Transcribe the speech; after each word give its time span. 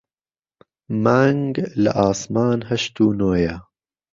مانگ 1.03 1.53
لە 1.83 1.91
ئاسمان 1.99 2.59
هەشت 2.69 2.95
و 3.03 3.07
نۆیە 3.19 3.55